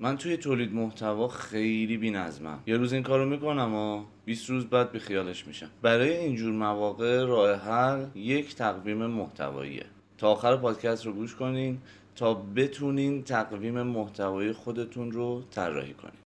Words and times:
من 0.00 0.16
توی 0.16 0.36
تولید 0.36 0.72
محتوا 0.72 1.28
خیلی 1.28 1.96
بی‌نظمم 1.96 2.62
یه 2.66 2.76
روز 2.76 2.92
این 2.92 3.02
کارو 3.02 3.28
می‌کنم 3.28 3.74
و 3.74 4.04
20 4.24 4.50
روز 4.50 4.66
بعد 4.66 4.92
به 4.92 4.98
خیالش 4.98 5.46
میشم. 5.46 5.70
برای 5.82 6.16
اینجور 6.16 6.52
مواقع 6.52 7.24
راه 7.24 7.54
حل 7.54 8.06
یک 8.14 8.54
تقویم 8.54 9.06
محتواییه. 9.06 9.84
تا 10.18 10.30
آخر 10.30 10.56
پادکست 10.56 11.06
رو 11.06 11.12
گوش 11.12 11.34
کنین 11.34 11.78
تا 12.16 12.34
بتونین 12.34 13.22
تقویم 13.22 13.82
محتوایی 13.82 14.52
خودتون 14.52 15.10
رو 15.10 15.42
طراحی 15.50 15.94
کنین. 15.94 16.27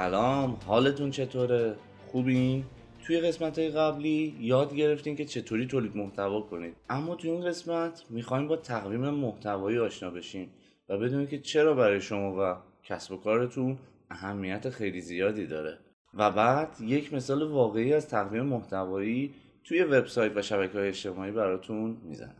سلام 0.00 0.58
حالتون 0.66 1.10
چطوره؟ 1.10 1.76
خوبین؟ 2.06 2.64
توی 3.06 3.20
قسمت 3.20 3.58
های 3.58 3.68
قبلی 3.68 4.36
یاد 4.40 4.74
گرفتین 4.74 5.16
که 5.16 5.24
چطوری 5.24 5.66
تولید 5.66 5.96
محتوا 5.96 6.40
کنید 6.40 6.76
اما 6.90 7.14
توی 7.14 7.30
این 7.30 7.44
قسمت 7.44 8.04
می‌خوایم 8.10 8.48
با 8.48 8.56
تقویم 8.56 9.00
محتوایی 9.00 9.78
آشنا 9.78 10.10
بشیم 10.10 10.50
و 10.88 10.98
بدونید 10.98 11.28
که 11.28 11.38
چرا 11.38 11.74
برای 11.74 12.00
شما 12.00 12.36
و 12.38 12.56
کسب 12.84 13.12
و 13.12 13.16
کارتون 13.16 13.78
اهمیت 14.10 14.70
خیلی 14.70 15.00
زیادی 15.00 15.46
داره 15.46 15.78
و 16.14 16.30
بعد 16.30 16.76
یک 16.80 17.14
مثال 17.14 17.42
واقعی 17.42 17.94
از 17.94 18.08
تقویم 18.08 18.44
محتوایی 18.44 19.34
توی 19.64 19.82
وبسایت 19.82 20.36
و 20.36 20.42
شبکه 20.42 20.78
های 20.78 20.88
اجتماعی 20.88 21.30
براتون 21.30 21.96
می‌زنم 22.04 22.39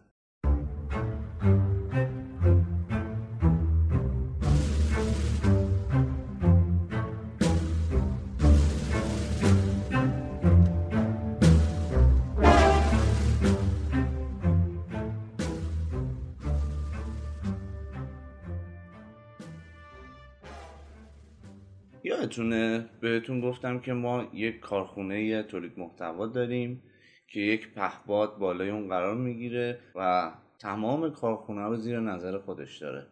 یادتونه 22.30 22.88
بهتون 23.00 23.40
گفتم 23.40 23.80
که 23.80 23.92
ما 23.92 24.26
یک 24.34 24.60
کارخونه 24.60 25.42
تولید 25.42 25.78
محتوا 25.78 26.26
داریم 26.26 26.82
که 27.28 27.40
یک 27.40 27.74
پهباد 27.74 28.38
بالای 28.38 28.70
اون 28.70 28.88
قرار 28.88 29.14
می‌گیره 29.14 29.78
و 29.94 30.32
تمام 30.58 31.10
کارخونه 31.10 31.62
رو 31.62 31.76
زیر 31.76 32.00
نظر 32.00 32.38
خودش 32.38 32.78
داره. 32.78 33.06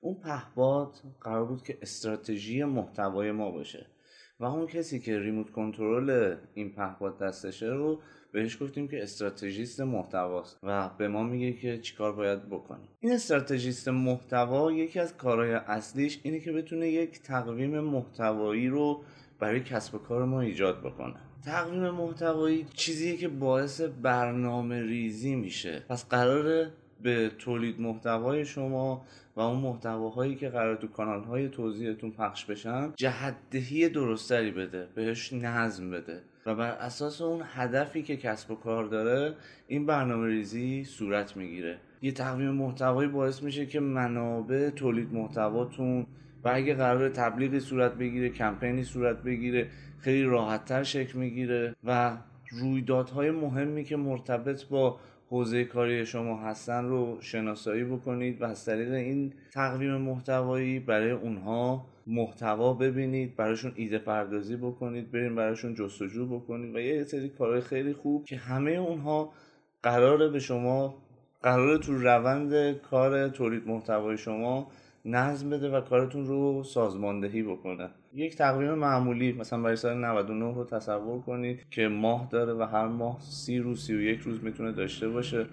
اون 0.00 0.20
پهباد 0.20 0.94
قرار 1.20 1.44
بود 1.44 1.62
که 1.62 1.78
استراتژی 1.82 2.64
محتوای 2.64 3.32
ما 3.32 3.50
باشه. 3.50 3.86
و 4.40 4.44
اون 4.44 4.66
کسی 4.66 5.00
که 5.00 5.18
ریموت 5.18 5.50
کنترل 5.50 6.36
این 6.54 6.72
پهپاد 6.72 7.18
دستشه 7.18 7.66
رو 7.66 8.00
بهش 8.32 8.62
گفتیم 8.62 8.88
که 8.88 9.02
استراتژیست 9.02 9.80
محتواست 9.80 10.58
و 10.62 10.88
به 10.98 11.08
ما 11.08 11.22
میگه 11.22 11.52
که 11.52 11.78
چیکار 11.78 12.12
باید 12.12 12.48
بکنیم. 12.48 12.88
این 13.00 13.12
استراتژیست 13.12 13.88
محتوا 13.88 14.72
یکی 14.72 15.00
از 15.00 15.16
کارهای 15.16 15.52
اصلیش 15.52 16.20
اینه 16.22 16.40
که 16.40 16.52
بتونه 16.52 16.88
یک 16.88 17.22
تقویم 17.22 17.80
محتوایی 17.80 18.68
رو 18.68 19.04
برای 19.38 19.60
کسب 19.60 19.94
و 19.94 19.98
کار 19.98 20.24
ما 20.24 20.40
ایجاد 20.40 20.80
بکنه. 20.80 21.16
تقویم 21.44 21.90
محتوایی 21.90 22.66
چیزیه 22.74 23.16
که 23.16 23.28
باعث 23.28 23.80
برنامه 23.80 24.82
ریزی 24.82 25.34
میشه. 25.34 25.84
پس 25.88 26.08
قراره 26.08 26.72
به 27.04 27.30
تولید 27.38 27.80
محتوای 27.80 28.44
شما 28.44 29.04
و 29.36 29.40
اون 29.40 29.60
محتواهایی 29.60 30.34
که 30.34 30.48
قرار 30.48 30.76
تو 30.76 30.86
کانال 30.86 31.24
های 31.24 31.48
توضیحتون 31.48 32.10
پخش 32.10 32.44
بشن 32.44 32.92
جهدهی 32.96 33.88
درستری 33.88 34.50
بده 34.50 34.88
بهش 34.94 35.32
نظم 35.32 35.90
بده. 35.90 36.20
و 36.46 36.54
بر 36.54 36.70
اساس 36.70 37.20
اون 37.20 37.42
هدفی 37.44 38.02
که 38.02 38.16
کسب 38.16 38.50
و 38.50 38.54
کار 38.54 38.84
داره 38.84 39.34
این 39.66 39.86
برنامه 39.86 40.26
ریزی 40.26 40.84
صورت 40.84 41.36
می‌گیره. 41.36 41.78
یه 42.02 42.12
تقویم 42.12 42.50
محتوایی 42.50 43.08
باعث 43.08 43.42
میشه 43.42 43.66
که 43.66 43.80
منابع 43.80 44.70
تولید 44.70 45.12
محتواتون 45.12 46.06
و 46.44 46.50
اگه 46.54 46.74
قرار 46.74 47.08
تبلیغی 47.08 47.60
صورت 47.60 47.94
بگیره 47.94 48.28
کمپینی 48.28 48.84
صورت 48.84 49.22
بگیره 49.22 49.68
خیلی 49.98 50.22
راحتتر 50.22 50.82
شکل 50.82 51.18
می‌گیره 51.18 51.74
و 51.84 52.16
رویدادهای 52.50 53.30
مهمی 53.30 53.84
که 53.84 53.96
مرتبط 53.96 54.64
با 54.64 54.98
حوزه 55.30 55.64
کاری 55.64 56.06
شما 56.06 56.36
هستن 56.36 56.84
رو 56.84 57.18
شناسایی 57.20 57.84
بکنید 57.84 58.42
و 58.42 58.44
از 58.44 58.64
طریق 58.64 58.92
این 58.92 59.32
تقویم 59.52 59.96
محتوایی 59.96 60.78
برای 60.78 61.10
اونها 61.10 61.86
محتوا 62.06 62.72
ببینید 62.74 63.36
براشون 63.36 63.72
ایده 63.76 63.98
پردازی 63.98 64.56
بکنید 64.56 65.10
برین 65.10 65.34
براشون 65.34 65.74
جستجو 65.74 66.26
بکنید 66.26 66.74
و 66.74 66.78
یه 66.78 67.04
سری 67.04 67.28
کارهای 67.28 67.60
خیلی 67.60 67.92
خوب 67.92 68.24
که 68.24 68.36
همه 68.36 68.70
اونها 68.70 69.32
قراره 69.82 70.28
به 70.28 70.38
شما 70.38 70.94
قراره 71.42 71.78
تو 71.78 71.98
روند 71.98 72.80
کار 72.80 73.28
تولید 73.28 73.68
محتوای 73.68 74.18
شما 74.18 74.70
نظم 75.04 75.50
بده 75.50 75.70
و 75.70 75.80
کارتون 75.80 76.26
رو 76.26 76.62
سازماندهی 76.64 77.42
بکنه. 77.42 77.90
یک 78.14 78.36
تقویم 78.36 78.74
معمولی 78.74 79.32
مثلا 79.32 79.62
برای 79.62 79.76
سال 79.76 80.04
99 80.04 80.54
رو 80.54 80.64
تصور 80.64 81.20
کنید 81.20 81.66
که 81.70 81.88
ماه 81.88 82.28
داره 82.30 82.52
و 82.52 82.62
هر 82.62 82.86
ماه 82.86 83.20
سی 83.20 83.58
روز 83.58 83.86
سی 83.86 83.94
و 83.94 84.00
یک 84.00 84.20
روز 84.20 84.44
می‌تونه 84.44 84.72
داشته 84.72 85.08
باشه. 85.08 85.46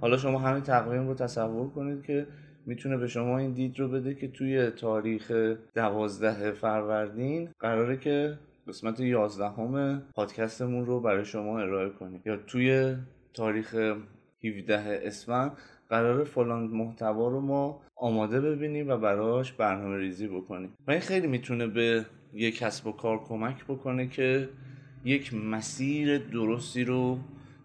حالا 0.00 0.16
شما 0.16 0.38
همین 0.38 0.62
تقویم 0.62 1.08
رو 1.08 1.14
تصور 1.14 1.68
کنید 1.68 2.02
که 2.02 2.26
می‌تونه 2.66 2.96
به 2.96 3.06
شما 3.06 3.38
این 3.38 3.52
دید 3.52 3.80
رو 3.80 3.88
بده 3.88 4.14
که 4.14 4.28
توی 4.28 4.70
تاریخ 4.70 5.32
دوازده 5.74 6.52
فروردین 6.52 7.48
قراره 7.60 7.96
که 7.96 8.38
قسمت 8.68 9.00
یازدهم 9.00 10.02
پادکستمون 10.14 10.86
رو 10.86 11.00
برای 11.00 11.24
شما 11.24 11.60
ارائه 11.60 11.90
کنیم 11.90 12.22
یا 12.24 12.36
توی 12.36 12.96
تاریخ 13.34 13.74
17 14.44 15.00
اسفند 15.02 15.52
قرار 15.88 16.24
فلان 16.24 16.62
محتوا 16.62 17.28
رو 17.28 17.40
ما 17.40 17.80
آماده 17.96 18.40
ببینیم 18.40 18.88
و 18.88 18.96
براش 18.96 19.52
برنامه 19.52 19.96
ریزی 19.96 20.28
بکنیم. 20.28 20.72
و 20.86 20.90
این 20.90 21.00
خیلی 21.00 21.26
می‌تونه 21.26 21.66
به 21.66 22.06
یک 22.32 22.58
کسب 22.58 22.86
و 22.86 22.92
کار 22.92 23.18
کمک 23.18 23.64
بکنه 23.64 24.06
که 24.06 24.48
یک 25.04 25.34
مسیر 25.34 26.18
درستی 26.18 26.84
رو 26.84 27.18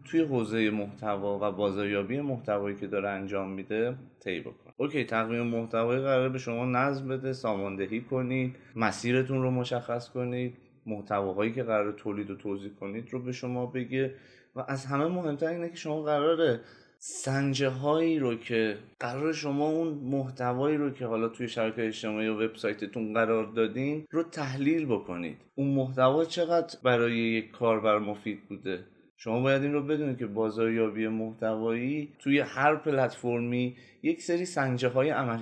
توی 0.05 0.21
حوزه 0.21 0.69
محتوا 0.69 1.39
و 1.41 1.51
بازاریابی 1.51 2.21
محتوایی 2.21 2.75
که 2.75 2.87
داره 2.87 3.09
انجام 3.09 3.49
میده 3.49 3.95
طی 4.23 4.39
بکنه. 4.39 4.73
اوکی 4.77 5.03
تقویم 5.03 5.47
محتوایی 5.47 6.01
قراره 6.01 6.29
به 6.29 6.37
شما 6.37 6.65
نظم 6.65 7.07
بده 7.07 7.33
ساماندهی 7.33 8.01
کنید 8.01 8.55
مسیرتون 8.75 9.41
رو 9.41 9.51
مشخص 9.51 10.09
کنید 10.09 10.57
محتواهایی 10.85 11.51
که 11.51 11.63
قرار 11.63 11.91
تولید 11.91 12.31
و 12.31 12.35
توضیح 12.35 12.71
کنید 12.79 13.09
رو 13.11 13.19
به 13.19 13.31
شما 13.31 13.65
بگه. 13.65 14.13
و 14.55 14.65
از 14.67 14.85
همه 14.85 15.07
مهمتر 15.07 15.47
اینه 15.47 15.69
که 15.69 15.75
شما 15.75 16.01
قراره 16.01 16.59
سنجه 17.03 17.69
هایی 17.69 18.19
رو 18.19 18.35
که 18.35 18.77
قرار 18.99 19.33
شما 19.33 19.69
اون 19.69 19.87
محتوایی 19.87 20.77
رو 20.77 20.89
که 20.89 21.05
حالا 21.05 21.29
توی 21.29 21.47
شبکه 21.47 21.87
اجتماعی 21.87 22.27
و 22.27 22.43
وبسایتتون 22.43 23.13
قرار 23.13 23.51
دادین 23.51 24.05
رو 24.11 24.23
تحلیل 24.23 24.85
بکنید. 24.85 25.37
اون 25.55 25.67
محتوا 25.67 26.25
چقدر 26.25 26.79
برای 26.83 27.17
یک 27.17 27.51
کاربر 27.51 27.99
مفید 27.99 28.39
بوده؟ 28.49 28.85
شما 29.17 29.41
باید 29.41 29.61
این 29.61 29.73
رو 29.73 29.83
بدونید 29.83 30.17
که 30.17 30.25
بازاریابی 30.25 31.07
محتوایی 31.07 32.13
توی 32.19 32.39
هر 32.39 32.75
پلتفرمی 32.75 33.77
یک 34.03 34.21
سری 34.21 34.45
سنجه 34.45 34.87
های 34.87 35.09
عمل 35.09 35.41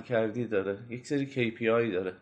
داره 0.50 0.78
یک 0.90 1.06
سری 1.06 1.26
KPI 1.26 1.92
داره. 1.92 2.12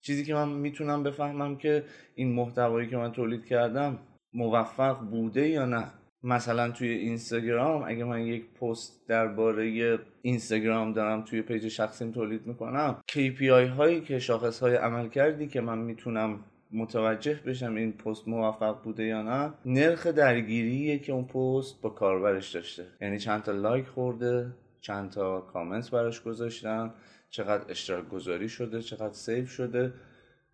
چیزی 0.00 0.24
که 0.24 0.34
من 0.34 0.48
می‌تونم 0.48 1.02
بفهمم 1.02 1.56
که 1.56 1.84
این 2.14 2.34
محتوایی 2.34 2.88
که 2.88 2.96
من 2.96 3.12
تولید 3.12 3.46
کردم 3.46 3.98
موفق 4.32 4.98
بوده 4.98 5.48
یا 5.48 5.66
نه؟ 5.66 6.03
مثلا 6.24 6.70
توی 6.70 6.88
اینستاگرام 6.88 7.82
اگه 7.86 8.04
من 8.04 8.20
یک 8.20 8.50
پست 8.50 9.08
درباره 9.08 9.98
اینستاگرام 10.22 10.92
دارم 10.92 11.22
توی 11.22 11.42
page 11.42 11.68
شخصیم 11.68 12.10
تولید 12.10 12.46
می‌کنم 12.46 13.00
KPI 13.12 13.68
هایی 13.76 14.00
که 14.00 14.18
شاخص 14.18 14.60
های 14.60 14.74
عملکردی 14.74 15.46
که 15.46 15.60
من 15.60 15.78
می‌تونم 15.78 16.40
متوجه 16.72 17.40
بشم 17.46 17.74
این 17.74 17.92
پست 17.92 18.28
موفق 18.28 18.82
بوده 18.82 19.04
یا 19.04 19.22
نه 19.22 19.52
نرخ 19.66 20.06
درگیریه 20.06 20.98
که 20.98 21.12
اون 21.12 21.24
پست 21.24 21.80
با 21.82 21.90
کاربرش 21.90 22.54
داشته. 22.54 22.84
یعنی 23.00 23.18
چند 23.18 23.42
تا 23.42 23.52
لایک 23.52 23.86
خورده 23.86 24.46
چند 24.80 25.10
تا 25.10 25.40
کامنت 25.40 25.90
براش 25.90 26.22
گذاشتن 26.22 26.94
چقدر 27.30 27.64
اشتراک 27.68 28.08
گذاری 28.08 28.48
شده 28.48 28.82
چقدر 28.82 29.12
سیف 29.12 29.50
شده 29.50 29.92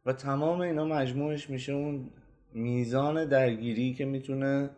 و 0.07 0.13
تمام 0.13 0.61
اینا 0.61 0.85
مجموعش 0.85 1.51
میشه 1.51 1.73
اون 1.73 2.11
میزان 2.55 3.29
درگیری 3.29 3.95
که 3.95 4.05
می‌تونه 4.05 4.71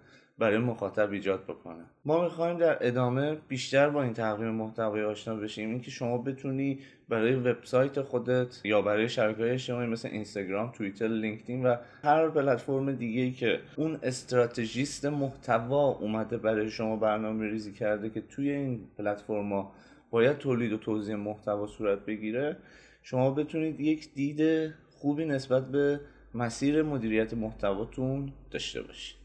برای 0.42 0.58
مخاطب 0.58 1.12
ایجاد 1.12 1.44
بکنه. 1.44 1.84
ما 2.04 2.24
می‌خوایم 2.24 2.58
در 2.58 2.86
ادامه 2.86 3.34
بیشتر 3.48 3.90
با 3.90 4.02
این 4.02 4.12
تقویم 4.12 4.50
محتوای 4.50 5.04
آشنا 5.04 5.34
بشیم. 5.34 5.70
اینکه 5.70 5.90
شما 5.90 6.18
بتونی 6.18 6.78
برای 7.08 7.34
وبسایت 7.34 8.00
خودت 8.00 8.60
یا 8.64 8.82
برای 8.82 9.08
شبکه 9.08 9.52
اجتماعی 9.52 9.86
مثل 9.86 10.08
اینستاگرام، 10.08 10.72
توییتر، 10.72 11.08
لینکدین 11.08 11.66
و 11.66 11.76
هر 12.04 12.28
پلتفرم 12.28 12.92
دیگه 12.92 13.30
که 13.30 13.60
اون 13.76 13.98
استراتژیست 14.02 15.04
محتوا 15.04 15.88
اومده 15.88 16.36
برای 16.36 16.70
شما 16.70 16.96
برنامه 16.96 17.50
ریزی 17.50 17.72
کرده 17.72 18.10
که 18.10 18.20
توی 18.20 18.50
این 18.50 18.80
پلتفرما 18.98 19.72
باید 20.10 20.38
تولید 20.38 20.72
و 20.72 20.76
توزیع 20.76 21.16
محتوا 21.16 21.66
صورت 21.66 21.98
بگیره 22.04 22.56
شما 23.02 23.30
بتونید 23.30 23.80
یک 23.80 24.14
دید 24.14 24.72
خوبی 24.90 25.24
نسبت 25.24 25.70
به 25.70 26.00
مسیر 26.34 26.82
مدیریت 26.82 27.34
محتواتون 27.34 28.32
داشته 28.50 28.82
باشید. 28.82 29.21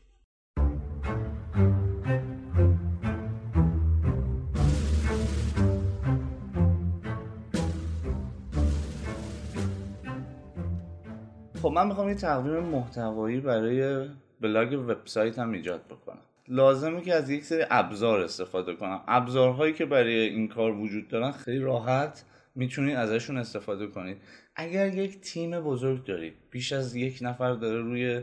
من 11.78 11.88
می‌خوام 11.88 12.10
یه 12.10 12.16
تقویم 12.16 12.64
محتوایی 12.64 13.40
برای 13.40 14.08
بلاگ 14.42 14.74
وبسایت 14.90 15.40
هم 15.40 15.52
ایجاد 15.52 15.82
بکنم. 15.86 16.22
لازمه 16.48 17.02
که 17.02 17.14
از 17.14 17.30
یک 17.30 17.44
سری 17.44 17.64
ابزار 17.70 18.20
استفاده 18.22 18.76
کنم. 18.76 19.02
ابزارهایی 19.08 19.74
که 19.74 19.86
برای 19.86 20.16
این 20.16 20.48
کار 20.48 20.72
وجود 20.72 21.08
دارن 21.08 21.32
خیلی 21.32 21.60
راحت 21.60 22.26
می‌تونید 22.56 22.96
ازشون 22.96 23.38
استفاده 23.38 23.88
کنید 23.88 24.18
اگر 24.56 24.94
یک 24.94 25.22
تیم 25.22 25.60
بزرگ 25.60 26.06
دارید 26.06 26.34
بیش 26.52 26.74
از 26.74 26.96
یک 26.96 27.20
نفر 27.22 27.54
داره 27.54 27.82
روی 27.82 28.22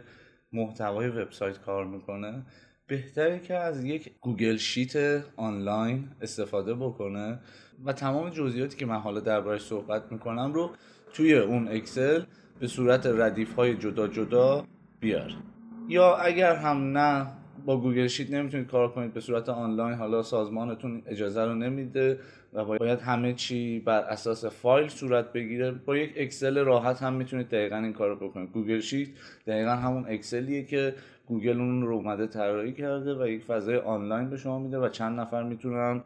محتوای 0.52 1.08
وبسایت 1.08 1.58
کار 1.58 1.84
می‌کنه 1.84 2.42
بهتره 2.86 3.38
که 3.38 3.54
از 3.54 3.84
یک 3.84 4.10
گوگل 4.20 4.56
شیت 4.56 5.24
آنلاین 5.36 6.08
استفاده 6.20 6.74
بکنه 6.74 7.40
و 7.84 7.92
تمام 7.92 8.30
جزئیاتی 8.30 8.76
که 8.76 8.86
من 8.86 8.98
حالا 8.98 9.20
دربارش 9.20 9.62
صحبت 9.62 10.12
می‌کنم 10.12 10.52
رو 10.52 10.70
توی 11.12 11.34
اون 11.34 11.68
اکسل 11.68 12.22
به 12.60 12.66
صورت 12.66 13.06
ردیف 13.06 13.54
های 13.54 13.74
جدا 13.74 14.08
جدا 14.08 14.64
بیار. 15.00 15.32
یا 15.88 16.16
اگر 16.16 16.54
هم 16.54 16.98
نه 16.98 17.26
با 17.66 17.80
گوگل 17.80 18.06
شیت 18.06 18.30
نمی‌تونید 18.30 18.66
کار 18.66 18.88
کنید 18.88 19.14
به 19.14 19.20
صورت 19.20 19.48
آنلاین 19.48 19.94
حالا 19.94 20.22
سازمانتون 20.22 21.02
اجازه 21.06 21.44
رو 21.44 21.54
نمیده 21.54 22.18
و 22.52 22.64
باید 22.64 23.00
همه 23.00 23.32
چی 23.32 23.80
بر 23.80 24.00
اساس 24.00 24.44
فایل 24.44 24.88
صورت 24.88 25.32
بگیره 25.32 25.70
با 25.70 25.96
یک 25.96 26.12
اکسل 26.16 26.58
راحت 26.58 27.02
هم 27.02 27.12
می‌تونید 27.12 27.48
دقیقا 27.48 27.76
این 27.76 27.92
کار 27.92 28.08
رو 28.08 28.28
بکنید. 28.28 28.52
گوگل 28.52 28.80
شیت 28.80 29.08
دقیقا 29.46 29.70
همون 29.70 30.04
اکسلیه 30.08 30.62
که 30.62 30.94
گوگل 31.26 31.60
اون 31.60 31.82
رو 31.82 31.94
اومده 31.94 32.26
طراحی 32.26 32.72
کرده 32.72 33.14
و 33.14 33.28
یک 33.28 33.42
فضای 33.42 33.76
آنلاین 33.76 34.30
به 34.30 34.36
شما 34.36 34.58
میده 34.58 34.78
و 34.78 34.88
چند 34.88 35.20
نفر 35.20 35.42
می‌تونن 35.42 36.02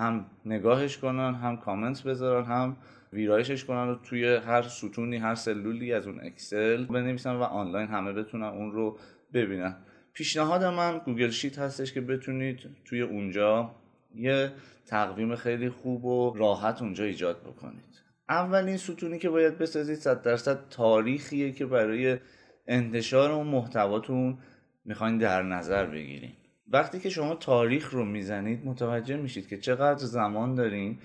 هم 0.00 0.26
نگاهش 0.46 0.98
کنن 0.98 1.34
هم 1.34 1.56
کامنت 1.56 2.02
بذارن 2.02 2.44
هم 2.44 2.76
ویرایشش 3.12 3.64
کنن 3.64 3.88
رو 3.88 3.94
توی 3.94 4.34
هر 4.34 4.62
ستونی 4.62 5.16
هر 5.16 5.34
سلولی 5.34 5.92
از 5.92 6.06
اون 6.06 6.20
اکسل 6.24 6.84
بنویسن 6.84 7.34
و 7.34 7.42
آنلاین 7.42 7.88
همه 7.88 8.12
بتونن 8.12 8.44
اون 8.44 8.72
رو 8.72 8.98
ببینن. 9.34 9.76
پیشنهاد 10.12 10.64
من 10.64 10.98
گوگل 10.98 11.30
شیت 11.30 11.58
هستش 11.58 11.92
که 11.92 12.00
بتونید 12.00 12.58
توی 12.84 13.00
اونجا 13.00 13.70
یه 14.14 14.52
تقویم 14.86 15.36
خیلی 15.36 15.70
خوب 15.70 16.04
و 16.04 16.34
راحت 16.36 16.82
اونجا 16.82 17.04
ایجاد 17.04 17.40
بکنید. 17.40 18.02
اولین 18.28 18.76
ستونی 18.76 19.18
که 19.18 19.28
باید 19.28 19.58
بسازید 19.58 19.96
صد 19.96 20.22
درصد 20.22 20.68
تاریخیه 20.70 21.52
که 21.52 21.66
برای 21.66 22.18
انتشار 22.66 23.30
اون 23.32 23.46
محتواتون 23.46 24.38
می‌خواین 24.84 25.18
در 25.18 25.42
نظر 25.42 25.86
بگیریم 25.86 26.36
وقتی 26.72 27.00
که 27.00 27.10
شما 27.10 27.34
تاریخ 27.34 27.90
رو 27.90 28.04
می‌زنید 28.04 28.66
متوجه 28.66 29.16
میشید 29.16 29.48
که 29.48 29.58
چقدر 29.58 30.04
زمان 30.04 30.54
دارین 30.54 30.98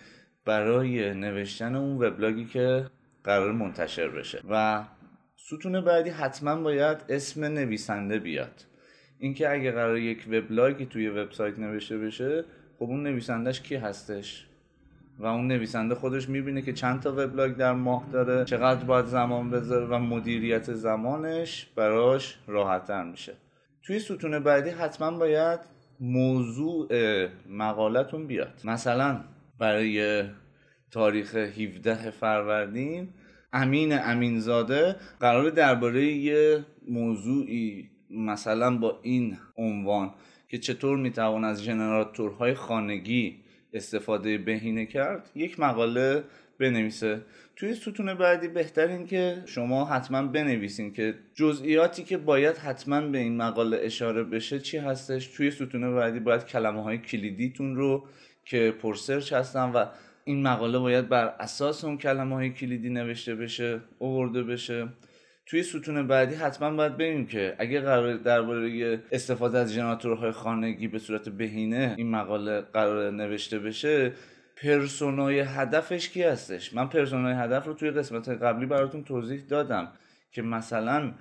برای 0.45 1.13
نوشتن 1.13 1.75
اون 1.75 1.97
وبلاگی 1.97 2.45
که 2.45 2.85
قرار 3.23 3.51
منتشر 3.51 4.07
بشه. 4.07 4.41
و 4.49 4.83
ستون 5.35 5.81
بعدی 5.81 6.09
حتما 6.09 6.55
باید 6.55 6.97
اسم 7.09 7.43
نویسنده 7.43 8.19
بیاد. 8.19 8.65
اینکه 9.19 9.49
اگه 9.49 9.71
قرار 9.71 9.97
یک 9.97 10.25
وبلاگی 10.31 10.85
توی 10.85 11.09
وبسایت 11.09 11.59
نوشته 11.59 11.97
بشه 11.97 12.45
خب 12.79 12.83
اون 12.83 13.03
نویسندش 13.03 13.61
کی 13.61 13.75
هستش؟ 13.75 14.47
و 15.19 15.25
اون 15.25 15.47
نویسنده 15.47 15.95
خودش 15.95 16.29
می‌بینه 16.29 16.61
که 16.61 16.73
چند 16.73 17.01
تا 17.01 17.11
وبلاگ 17.11 17.55
در 17.55 17.73
ماه 17.73 18.09
داره 18.11 18.45
چقدر 18.45 18.85
باید 18.85 19.05
زمان 19.05 19.49
بذاره 19.49 19.85
و 19.85 19.99
مدیریت 19.99 20.73
زمانش 20.73 21.65
براش 21.75 22.37
راحتتر 22.47 23.03
میشه. 23.03 23.33
توی 23.85 23.99
ستون 23.99 24.39
بعدی 24.39 24.69
حتما 24.69 25.17
باید 25.17 25.59
موضوع 25.99 26.87
مقالتون 27.49 28.27
بیاد. 28.27 28.61
مثلا 28.63 29.21
برای 29.59 30.23
تاریخ 30.91 31.35
17 31.35 32.11
فروردین 32.11 33.09
امین 33.53 33.93
امینزاده 33.93 34.95
قرار 35.19 35.49
درباره 35.49 36.03
یه 36.05 36.65
موضوعی 36.89 37.89
مثلا 38.09 38.77
با 38.77 38.99
این 39.01 39.37
عنوان 39.57 40.11
که 40.49 40.57
چطور 40.57 40.97
می‌توان 40.97 41.43
از 41.43 41.63
ژنراتورهای 41.63 42.53
خانگی 42.53 43.39
استفاده 43.73 44.37
بهینه 44.37 44.85
کرد 44.85 45.29
یک 45.35 45.59
مقاله 45.59 46.23
بنویسه. 46.59 47.21
توی 47.55 47.75
ستون 47.75 48.13
بعدی 48.13 48.47
بهترین 48.47 49.05
که 49.07 49.43
شما 49.45 49.85
حتما 49.85 50.21
بنویسین 50.27 50.93
که 50.93 51.13
جزئیاتی 51.33 52.03
که 52.03 52.17
باید 52.17 52.57
حتما 52.57 53.01
به 53.01 53.17
این 53.17 53.37
مقاله 53.37 53.79
اشاره 53.81 54.23
بشه 54.23 54.59
چی 54.59 54.77
هستش. 54.77 55.27
توی 55.27 55.51
ستون 55.51 55.95
بعدی 55.95 56.19
باید 56.19 56.45
کلمه 56.45 56.83
های 56.83 56.97
کلیدیتون 56.97 57.75
رو 57.75 58.07
که 58.45 58.73
پرسرچ 58.81 59.33
هستن 59.33 59.71
و 59.71 59.85
این 60.23 60.41
مقاله 60.41 60.79
باید 60.79 61.09
بر 61.09 61.35
اساس 61.39 61.83
اون 61.83 61.97
کلمه 61.97 62.35
های 62.35 62.49
کلیدی 62.49 62.89
نوشته 62.89 63.35
بشه 63.35 63.81
اوورده 63.99 64.43
بشه. 64.43 64.87
توی 65.45 65.63
ستون 65.63 66.07
بعدی 66.07 66.35
حتما 66.35 66.71
باید 66.71 66.93
ببینیم 66.93 67.25
که 67.25 67.55
اگه 67.59 67.81
قرار 67.81 68.13
درباره 68.13 68.99
استفاده 69.11 69.57
از 69.57 69.73
ژنراتورهای 69.73 70.31
خانگی 70.31 70.87
به 70.87 70.99
صورت 70.99 71.29
بهینه 71.29 71.95
این 71.97 72.11
مقاله 72.11 72.61
قرار 72.61 73.11
نوشته 73.11 73.59
بشه 73.59 74.13
پرسونای 74.55 75.39
هدفش 75.39 76.09
کی 76.09 76.23
هستش؟ 76.23 76.73
من 76.73 76.87
پرسونای 76.87 77.33
هدف 77.33 77.65
رو 77.65 77.73
توی 77.73 77.91
قسمت 77.91 78.29
قبلی 78.29 78.65
براتون 78.65 79.03
توضیح 79.03 79.41
دادم 79.49 79.91
که 80.31 80.41
مثلا 80.41 81.13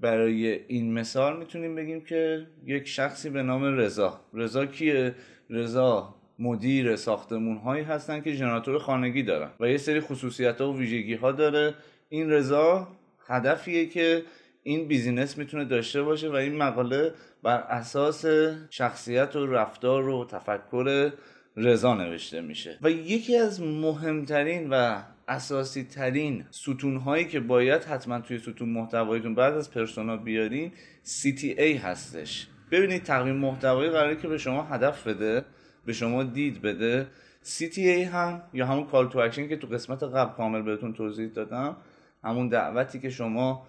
برای 0.00 0.46
این 0.68 0.92
مثال 0.92 1.38
می‌تونیم 1.38 1.74
بگیم 1.74 2.00
که 2.00 2.46
یک 2.64 2.88
شخصی 2.88 3.30
به 3.30 3.42
نام 3.42 3.64
رضا. 3.64 4.20
رضا 4.34 4.66
کیه؟ 4.66 5.14
رضا 5.50 6.14
مدیر 6.38 6.96
ساختمون 6.96 7.56
هایی 7.56 7.84
هستن 7.84 8.20
که 8.20 8.32
ژنراتور 8.32 8.78
خانگی 8.78 9.22
دارن 9.22 9.50
و 9.60 9.68
یه 9.68 9.76
سری 9.76 10.00
خصوصیت 10.00 10.60
ها 10.60 10.72
و 10.72 10.78
ویژگی 10.78 11.14
ها 11.14 11.32
داره. 11.32 11.74
این 12.08 12.30
رضا 12.30 12.88
هدفیه 13.28 13.86
که 13.86 14.22
این 14.62 14.88
business 14.88 15.38
می‌تونه 15.38 15.64
داشته 15.64 16.02
باشه 16.02 16.28
و 16.28 16.34
این 16.34 16.56
مقاله 16.56 17.12
بر 17.42 17.58
اساس 17.58 18.24
شخصیت 18.70 19.36
و 19.36 19.46
رفتار 19.46 20.08
و 20.08 20.24
تفکر 20.24 21.12
رضا 21.56 21.94
نوشته 21.94 22.40
میشه. 22.40 22.78
و 22.82 22.90
یکی 22.90 23.36
از 23.36 23.62
مهمترین 23.62 24.70
و 24.70 25.02
اساسی 25.28 25.84
ترین 25.84 26.44
ستون 26.50 26.96
هایی 26.96 27.24
که 27.24 27.40
باید 27.40 27.84
حتما 27.84 28.20
توی 28.20 28.38
ستون 28.38 28.68
محتواییتون 28.68 29.34
بعد 29.34 29.54
از 29.54 29.70
persona 29.70 30.16
بیارین 30.16 30.72
CTA 31.04 31.60
هستش. 31.60 32.46
ببینید 32.70 33.02
تقویم 33.02 33.36
محتوایی 33.36 33.90
قراره 33.90 34.16
که 34.16 34.28
به 34.28 34.38
شما 34.38 34.62
هدف 34.62 35.06
بده 35.06 35.44
به 35.86 35.92
شما 35.92 36.22
دید 36.22 36.62
بده. 36.62 37.06
CTA 37.44 38.06
هم 38.12 38.42
یا 38.52 38.66
همون 38.66 38.84
call 38.84 39.08
to 39.08 39.18
action 39.18 39.48
که 39.48 39.56
تو 39.56 39.66
قسمت 39.66 40.02
قبل 40.02 40.36
کامل 40.36 40.62
بهتون 40.62 40.92
توضیح 40.92 41.28
دادم 41.28 41.76
همون 42.24 42.48
دعوتی 42.48 43.00
که 43.00 43.10
شما 43.10 43.66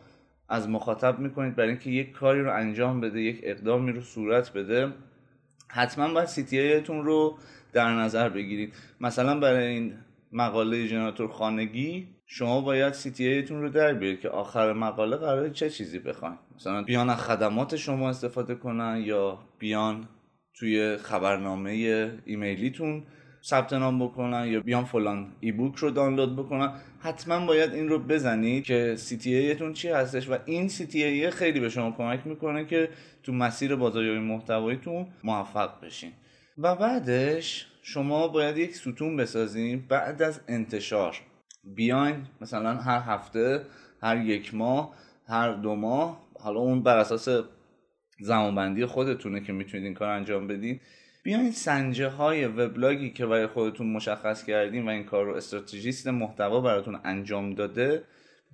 از 0.49 0.69
مخاطب 0.69 1.19
می‌کنید 1.19 1.55
برای 1.55 1.69
اینکه 1.69 1.89
یک 1.89 2.11
کاری 2.11 2.41
رو 2.41 2.53
انجام 2.53 3.01
بده 3.01 3.21
یک 3.21 3.39
اقدامی 3.43 3.91
رو 3.91 4.01
صورت 4.01 4.53
بده 4.53 4.93
حتما 5.67 6.13
باید 6.13 6.27
CTA 6.27 6.79
تون 6.79 7.05
رو 7.05 7.37
در 7.74 7.96
نظر 7.96 8.30
بگیرید. 8.30 8.74
مثلا 9.01 9.39
برای 9.39 9.68
این 9.68 9.94
مقاله 10.32 10.88
جنراتور 10.88 11.27
خانگی 11.27 12.08
شما 12.25 12.62
باید 12.62 12.94
CTA 12.93 13.41
تون 13.42 13.62
رو 13.62 13.70
در 13.70 13.94
بیارید 13.94 14.20
که 14.20 14.30
آخر 14.30 14.74
مقاله 14.74 15.18
قرار 15.18 15.50
چه 15.50 15.70
چیزی 15.70 16.00
بخواین. 16.00 16.38
مثلا 16.56 16.84
بیان 16.84 17.15
خدمات 17.15 17.75
شما 17.75 18.10
استفاده 18.10 18.56
کنن 18.56 19.01
یا 19.06 19.39
بیان 19.60 20.08
توی 20.53 20.98
خبرنامه 20.98 21.72
ایمیلیتون 22.25 23.03
ثبت 23.44 23.74
نام 23.74 24.06
بکنن 24.06 24.48
یا 24.48 24.60
بیان 24.60 24.86
فلان 24.86 25.32
ای 25.39 25.51
بوک 25.51 25.75
رو 25.75 25.92
دانلود 25.92 26.36
بکنن. 26.36 26.74
حتما 27.00 27.46
باید 27.46 27.74
این 27.74 27.89
رو 27.89 28.00
بزنید 28.00 28.63
که 28.63 28.96
سی 28.98 29.18
تی 29.18 29.56
تون 29.56 29.74
چی 29.74 29.88
هستش 29.89 30.30
و 30.30 30.38
این 30.46 30.68
سی 30.68 30.86
تی 30.86 31.30
خیلی 31.30 31.60
به 31.60 31.70
شما 31.70 31.92
کمک 31.92 32.27
می‌کنه 32.27 32.65
که 32.65 32.89
تو 33.24 33.32
مسیر 33.32 33.75
بازاریابی 33.75 34.20
محتواییتون 34.20 35.08
موفق 35.24 35.86
بشین. 35.86 36.12
و 36.57 36.75
بعدش 36.75 37.67
شما 37.81 38.27
باید 38.27 38.57
یک 38.57 38.75
ستون 38.75 39.17
بسازیم 39.17 39.86
بعد 39.89 40.22
از 40.22 40.41
انتشار. 40.48 41.15
بیاین 41.63 42.27
مثلا 42.41 42.74
هر 42.74 43.00
هفته 43.00 43.65
هر 44.01 44.17
یک 44.17 44.55
ماه 44.55 44.95
هر 45.27 45.53
دو 45.53 45.75
ماه. 45.75 46.24
حالا 46.39 46.60
اون 46.60 46.83
بر 46.83 46.98
اساس 46.98 47.27
زمانبندی 48.19 48.86
خودتونه 48.86 49.41
که 49.41 49.53
می‌تونید 49.53 49.86
این 49.86 49.93
کار 49.93 50.10
انجام 50.10 50.48
بدین. 50.48 50.79
بیاین 51.24 51.51
سنجه 51.51 52.07
های 52.07 52.45
وبلاگی 52.45 53.10
که 53.10 53.25
برای 53.25 53.48
خودتون 53.48 53.88
مشخص 53.88 54.43
کردین 54.43 54.86
و 54.86 54.89
این 54.89 55.03
کار 55.03 55.25
رو 55.25 55.36
استراتژیست 55.36 56.07
محتوا 56.07 56.62
براتون 56.62 57.00
انجام 57.03 57.53
داده 57.53 58.03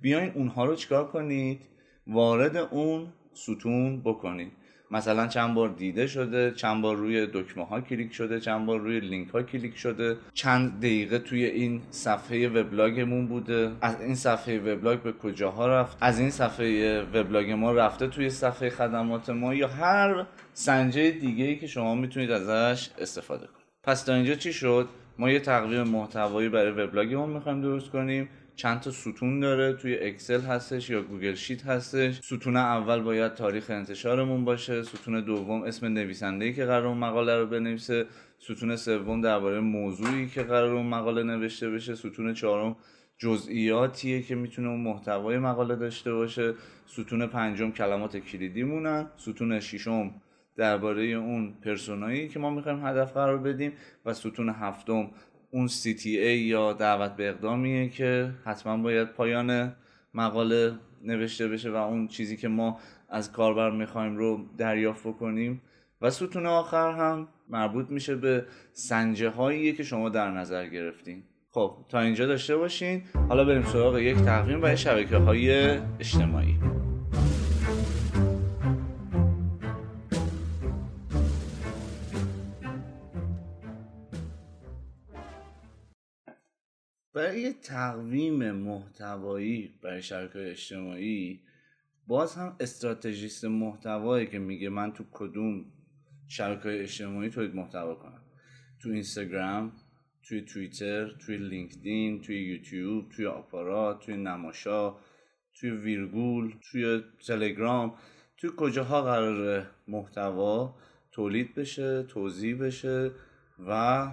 بیاین 0.00 0.32
اونها 0.34 0.64
رو 0.64 0.76
چیکار 0.76 1.08
کنید؟ 1.08 1.60
وارد 2.06 2.56
اون 2.56 3.12
ستون 3.34 4.00
بکنید. 4.00 4.52
مثلا 4.90 5.26
چند 5.26 5.54
بار 5.54 5.68
دیده 5.68 6.06
شده 6.06 6.50
چند 6.50 6.82
بار 6.82 6.96
روی 6.96 7.26
دکمه 7.26 7.66
ها 7.66 7.80
کلیک 7.80 8.12
شده 8.12 8.40
چند 8.40 8.66
بار 8.66 8.80
روی 8.80 9.00
لینک 9.00 9.28
ها 9.28 9.42
کلیک 9.42 9.76
شده. 9.76 10.16
چند 10.34 10.78
دقیقه 10.78 11.18
توی 11.18 11.44
این 11.44 11.82
صفحه 11.90 12.48
وبلاگمون 12.48 13.26
بوده. 13.26 13.70
از 13.80 14.00
این 14.00 14.14
صفحه 14.14 14.58
وبلاگ 14.58 15.02
به 15.02 15.12
کجاها 15.12 15.68
رفت؟ 15.68 15.96
از 16.00 16.20
این 16.20 16.30
صفحه 16.30 17.00
وبلاگ 17.00 17.50
ما 17.50 17.72
رفته 17.72 18.06
توی 18.06 18.30
صفحه 18.30 18.70
خدمات 18.70 19.30
ما 19.30 19.54
یا 19.54 19.68
هر 19.68 20.26
سنجه 20.52 21.10
دیگه 21.10 21.44
ای 21.44 21.56
که 21.56 21.66
شما 21.66 21.94
می‌تونید 21.94 22.30
ازش 22.30 22.90
استفاده 22.98 23.46
کنید. 23.46 23.66
پس 23.82 24.02
تا 24.02 24.14
اینجا 24.14 24.34
چی 24.34 24.52
شد؟ 24.52 24.88
ما 25.18 25.30
یه 25.30 25.40
تقویم 25.40 25.82
محتوایی 25.82 26.48
برای 26.48 26.70
وبلاگمون 26.70 27.30
می‌خوایم 27.30 27.60
درست 27.60 27.90
کنیم. 27.90 28.28
چند 28.56 28.80
تا 28.80 28.90
ستون 28.90 29.40
داره 29.40 29.72
توی 29.72 29.98
اکسل 29.98 30.40
هستش 30.40 30.90
یا 30.90 31.02
گوگل 31.02 31.34
شیت 31.34 31.66
هستش. 31.66 32.20
ستون 32.20 32.56
اول 32.56 33.00
باید 33.00 33.34
تاریخ 33.34 33.70
انتشارمون 33.70 34.44
باشه. 34.44 34.82
ستون 34.82 35.24
دوم 35.24 35.62
اسم 35.62 35.86
نویسنده 35.86 36.52
که 36.52 36.64
قرار 36.64 36.86
اون 36.86 36.98
مقاله 36.98 37.38
رو 37.38 37.46
بنویسه. 37.46 38.06
ستون 38.38 38.76
سوم 38.76 39.20
درباره 39.20 39.60
موضوعی 39.60 40.26
که 40.28 40.42
قرار 40.42 40.74
اون 40.74 40.86
مقاله 40.86 41.22
نوشته 41.22 41.70
بشه. 41.70 41.94
ستون 41.94 42.34
چهارم 42.34 42.76
جزئیاتیه 43.18 44.22
که 44.22 44.34
می‌تونه 44.34 44.68
اون 44.68 44.80
محتوای 44.80 45.38
مقاله 45.38 45.76
داشته 45.76 46.12
باشه. 46.12 46.54
ستون 46.86 47.26
پنجم 47.26 47.70
کلمات 47.70 48.16
کلیدی 48.16 48.62
مونن 48.62 49.06
ستون 49.16 49.60
ششم 49.60 50.14
درباره 50.56 51.02
اون 51.02 51.54
پرسونایی 51.64 52.28
که 52.28 52.38
ما 52.38 52.50
می‌خوایم 52.50 52.86
هدف 52.86 53.12
قرار 53.12 53.38
بدیم. 53.38 53.72
و 54.06 54.14
ستون 54.14 54.48
هفتم 54.48 55.10
اون 55.50 55.68
CTA 55.68 56.06
یا 56.06 56.72
دعوت 56.72 57.16
به 57.16 57.28
اقدامیه 57.28 57.88
که 57.88 58.30
حتما 58.44 58.76
باید 58.76 59.08
پایان 59.08 59.72
مقاله 60.14 60.72
نوشته 61.04 61.48
بشه 61.48 61.70
و 61.70 61.74
اون 61.74 62.08
چیزی 62.08 62.36
که 62.36 62.48
ما 62.48 62.78
از 63.08 63.32
کاربر 63.32 63.70
می‌خوایم 63.70 64.16
رو 64.16 64.44
دریافت 64.58 65.06
بکنیم. 65.06 65.62
و 66.02 66.10
ستون 66.10 66.46
آخر 66.46 66.92
هم 66.92 67.28
مربوط 67.48 67.90
میشه 67.90 68.16
به 68.16 68.44
سنجه 68.72 69.28
هایی 69.28 69.72
که 69.72 69.82
شما 69.82 70.08
در 70.08 70.30
نظر 70.30 70.66
گرفتین. 70.66 71.22
خب 71.50 71.76
تا 71.88 72.00
اینجا 72.00 72.26
داشته 72.26 72.56
باشین. 72.56 73.02
حالا 73.28 73.44
بریم 73.44 73.62
سراغ 73.62 73.98
یک 73.98 74.16
تقویم 74.16 74.60
برای 74.60 74.76
شبکه 74.76 75.16
های 75.16 75.78
اجتماعی. 76.00 76.69
برای 87.20 87.52
تقویم 87.52 88.52
محتوایی 88.52 89.74
برای 89.82 90.02
شبکه 90.02 90.50
اجتماعی 90.50 91.40
باز 92.06 92.34
هم 92.34 92.56
استراتژیست 92.60 93.44
محتوایی 93.44 94.26
که 94.26 94.38
میگه 94.38 94.68
من 94.68 94.92
تو 94.92 95.04
کدوم 95.10 95.64
شبکه 96.28 96.82
اجتماعی 96.82 97.30
تولید 97.30 97.54
محتوا 97.54 97.94
کنم؟ 97.94 98.22
تو 98.82 98.88
اینستاگرام 98.88 99.72
توی 100.22 100.40
توییتر 100.40 101.08
توی 101.10 101.36
لینکدین 101.36 102.20
توی 102.20 102.42
یوتیوب 102.42 103.08
توی 103.08 103.26
آپارات 103.26 104.00
توی 104.00 104.16
نماشا 104.16 104.96
توی 105.54 105.70
ویرگول 105.70 106.54
توی 106.70 107.02
تلگرام 107.26 107.94
توی 108.36 108.50
کجاها 108.56 109.02
قرار 109.02 109.66
محتوا 109.88 110.76
تولید 111.12 111.54
بشه 111.54 112.02
توضیح 112.02 112.56
بشه 112.56 113.10
و 113.68 114.12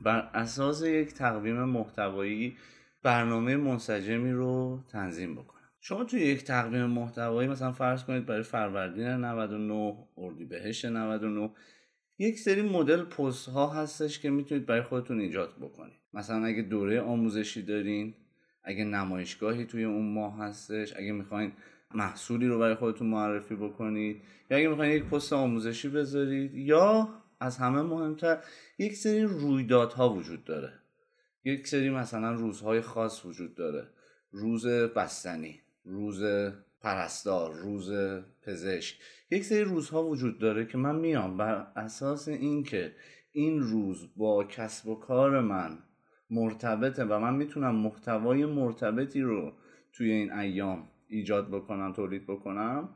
بر 0.00 0.30
اساس 0.34 0.82
یک 0.82 1.14
تقویم 1.14 1.64
محتوایی 1.64 2.56
برنامه 3.02 3.56
منسجمی 3.56 4.32
رو 4.32 4.80
تنظیم 4.88 5.34
بکنم. 5.34 5.60
شما 5.80 6.04
توی 6.04 6.20
یک 6.20 6.44
تقویم 6.44 6.86
محتوایی 6.86 7.48
مثلا 7.48 7.72
فرض 7.72 8.04
کنید 8.04 8.26
برای 8.26 8.42
فروردین 8.42 9.06
99 9.06 9.96
اردیبهشت 10.16 10.86
99 10.86 11.50
یک 12.18 12.38
سری 12.38 12.62
مدل 12.62 13.02
پست 13.02 13.48
ها 13.48 13.66
هستش 13.66 14.18
که 14.18 14.30
می‌تونید 14.30 14.66
برای 14.66 14.82
خودتون 14.82 15.20
ایجاد 15.20 15.56
بکنید. 15.60 16.00
مثلا 16.12 16.44
اگه 16.44 16.62
دوره 16.62 17.00
آموزشی 17.00 17.62
دارین 17.62 18.14
اگه 18.64 18.84
نمایشگاهی 18.84 19.64
توی 19.64 19.84
اون 19.84 20.12
ماه 20.12 20.38
هستش 20.38 20.96
اگه 20.96 21.12
می‌خواین 21.12 21.52
محصولی 21.94 22.46
رو 22.46 22.58
برای 22.58 22.74
خودتون 22.74 23.06
معرفی 23.06 23.56
بکنید 23.56 24.22
یا 24.50 24.56
اگه 24.56 24.68
می‌خواین 24.68 24.92
یک 24.92 25.04
پست 25.04 25.32
آموزشی 25.32 25.88
بذارید 25.88 26.54
یا 26.54 27.08
از 27.40 27.58
همه 27.58 27.82
مهمتر 27.82 28.38
یک 28.78 28.94
سری 28.94 29.22
رویدادها 29.22 30.12
وجود 30.12 30.44
داره. 30.44 30.72
یک 31.44 31.66
سری 31.66 31.90
مثلا 31.90 32.32
روزهای 32.32 32.80
خاص 32.80 33.24
وجود 33.24 33.54
داره. 33.54 33.88
روز 34.30 34.66
بستنی 34.66 35.60
روز 35.84 36.22
پرستار 36.80 37.54
روز 37.54 37.92
پزشک. 38.42 38.98
یک 39.30 39.44
سری 39.44 39.64
روزها 39.64 40.04
وجود 40.04 40.38
داره 40.38 40.66
که 40.66 40.78
من 40.78 40.96
میام 40.96 41.36
بر 41.36 41.66
اساس 41.76 42.28
اینکه 42.28 42.94
این 43.32 43.60
روز 43.60 44.08
با 44.16 44.44
کسب 44.44 44.88
و 44.88 44.94
کار 44.94 45.40
من 45.40 45.78
مرتبطه 46.30 47.04
و 47.04 47.18
من 47.18 47.34
می‌تونم 47.34 47.74
محتوای 47.74 48.46
مرتبطی 48.46 49.20
رو 49.20 49.52
توی 49.92 50.10
این 50.10 50.32
ایام 50.32 50.88
ایجاد 51.08 51.48
بکنم 51.48 51.92
تولید 51.92 52.26
بکنم 52.26 52.88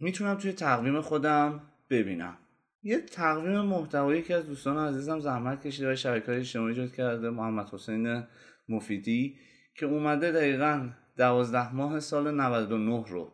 می‌تونم 0.00 0.34
توی 0.34 0.52
تقویم 0.52 1.00
خودم 1.00 1.62
ببینم. 1.90 2.38
یه 2.82 3.00
تقویم 3.00 3.60
محتوایی 3.60 4.22
که 4.22 4.34
از 4.34 4.46
دوستان 4.46 4.88
عزیزم 4.88 5.20
زحمت 5.20 5.66
کشیده 5.66 5.92
و 5.92 5.96
شبکه 5.96 6.26
های 6.26 6.40
اجتماعی 6.40 6.68
ایجاد 6.68 6.92
کرده 6.92 7.30
محمد 7.30 7.68
حسین 7.68 8.22
مفیدی 8.68 9.36
که 9.74 9.86
اومده 9.86 10.32
دقیقا 10.32 10.88
دوازده 11.16 11.74
ماه 11.74 12.00
سال 12.00 12.34
99 12.34 13.04
رو 13.08 13.32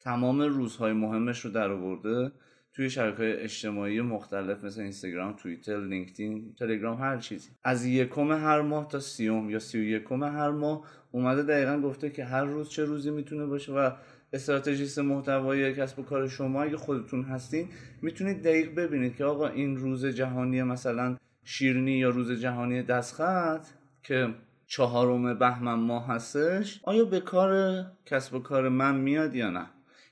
تمام 0.00 0.40
روزهای 0.40 0.92
مهمش 0.92 1.40
رو 1.40 1.50
در 1.50 1.70
آورده 1.70 2.32
توی 2.74 2.90
شبکه 2.90 3.36
اجتماعی 3.38 4.00
مختلف 4.00 4.64
مثل 4.64 4.80
اینستاگرام، 4.80 5.36
توییتر، 5.36 5.80
لینکدین، 5.80 6.54
تلگرام 6.58 6.98
هر 6.98 7.18
چیزی. 7.18 7.50
از 7.64 7.86
یکم 7.86 8.32
هر 8.32 8.60
ماه 8.60 8.88
تا 8.88 9.00
سیوم 9.00 9.50
یا 9.50 9.58
سی 9.58 9.78
و 9.78 9.82
یکم 9.82 10.24
هر 10.24 10.50
ماه 10.50 10.84
اومده 11.10 11.42
دقیقا 11.42 11.80
گفته 11.80 12.10
که 12.10 12.24
هر 12.24 12.44
روز 12.44 12.70
چه 12.70 12.84
روزی 12.84 13.10
می‌تونه 13.10 13.46
باشه 13.46 13.72
و 13.72 13.90
استراتژیست 14.32 14.98
محتوایی 14.98 15.74
کسب 15.74 15.98
و 15.98 16.02
کار 16.02 16.28
شما 16.28 16.62
اگه 16.62 16.76
خودتون 16.76 17.22
هستین 17.22 17.68
می‌تونید 18.02 18.42
دقیق 18.42 18.74
ببینید 18.74 19.16
که 19.16 19.24
آقا 19.24 19.48
این 19.48 19.76
روز 19.76 20.06
جهانی 20.06 20.62
مثلا 20.62 21.16
شیرنی 21.44 21.92
یا 21.92 22.08
روز 22.08 22.32
جهانی 22.32 22.82
دستخط 22.82 23.66
که 24.02 24.34
چهارم 24.66 25.38
بهمن 25.38 25.74
ماه 25.74 26.06
هستش 26.06 26.80
آیا 26.82 27.04
به 27.04 27.20
کار 27.20 27.82
کسب 28.06 28.34
و 28.34 28.38
کار 28.38 28.68
من 28.68 28.96
میاد 28.96 29.34
یا 29.34 29.50
نه؟ 29.50 29.66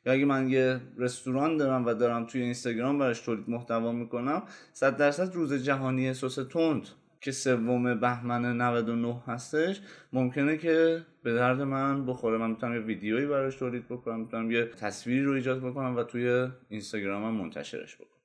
یا 0.06 0.12
اگه 0.12 0.24
من 0.24 0.48
یه 0.48 0.80
رستوران 0.98 1.56
دارم 1.56 1.86
و 1.86 1.94
دارم 1.94 2.26
توی 2.26 2.42
اینستاگرام 2.42 2.98
براش 2.98 3.20
تولید 3.20 3.48
محتوا 3.48 3.92
می‌کنم 3.92 4.42
صد 4.72 4.96
درصد 4.96 5.34
روز 5.34 5.54
جهانی 5.54 6.14
سس 6.14 6.34
تند 6.34 6.88
که 7.20 7.32
سوم 7.32 8.00
بهمن 8.00 8.56
99 8.56 9.22
هستش. 9.26 9.80
ممکنه 10.12 10.56
که 10.56 11.02
به 11.22 11.34
درد 11.34 11.60
من 11.60 12.06
بخوره. 12.06 12.38
من 12.38 12.50
می‌تونم 12.50 12.74
یه 12.74 12.80
ویدیویی 12.80 13.26
براش 13.26 13.56
تولید 13.56 13.88
بکنم. 13.88 14.20
می‌تونم 14.20 14.50
یه 14.50 14.66
تصویری 14.66 15.24
رو 15.24 15.32
ایجاد 15.32 15.60
بکنم 15.60 15.96
و 15.96 16.02
توی 16.02 16.48
اینستاگرامم 16.68 17.34
منتشرش 17.34 17.96
بکنم. 17.96 18.20